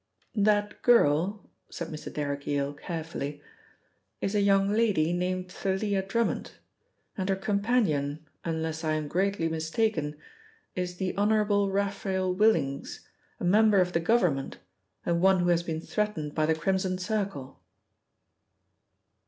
[0.33, 2.11] "That girl," said Mr.
[2.11, 3.39] Derrick Yale carefully,
[4.19, 6.53] "is a young lady named Thalia Drummond,
[7.15, 10.15] and her companion, unless I am greatly mistaken,
[10.75, 13.07] is the Honourable Raphael Willings,
[13.39, 14.57] a member of the Government
[15.05, 17.61] and one who has been threatened by the Crimson Circle."